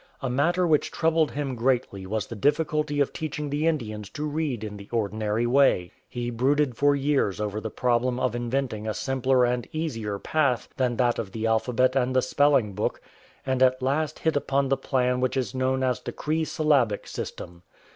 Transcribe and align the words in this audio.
A 0.19 0.31
matter 0.31 0.65
which 0.65 0.89
troubled 0.89 1.29
him 1.29 1.53
greatly 1.53 2.07
was 2.07 2.25
the 2.25 2.35
difficulty 2.35 2.99
of 2.99 3.13
teaching 3.13 3.51
the 3.51 3.67
Indians 3.67 4.09
to 4.17 4.25
read 4.27 4.63
in 4.63 4.77
the 4.77 4.89
ordinary 4.89 5.45
way. 5.45 5.91
He 6.09 6.31
brooded 6.31 6.75
for 6.75 6.95
years 6.95 7.39
over 7.39 7.61
the 7.61 7.69
problem 7.69 8.19
of 8.19 8.35
inventing 8.35 8.87
a 8.87 8.95
simpler 8.95 9.45
and 9.45 9.67
easier 9.71 10.17
path 10.17 10.69
than 10.75 10.97
that 10.97 11.19
of 11.19 11.33
the 11.33 11.45
alphabet 11.45 11.95
and 11.95 12.15
the 12.15 12.23
spelling 12.23 12.73
book, 12.73 12.99
and 13.45 13.61
at 13.61 13.79
last 13.83 14.17
hit 14.17 14.35
upon 14.35 14.69
the 14.69 14.75
plan 14.75 15.19
which 15.21 15.37
is 15.37 15.53
known 15.53 15.83
as 15.83 15.99
the 15.99 16.11
Cree 16.11 16.45
Syllabic 16.45 17.05
System. 17.05 17.61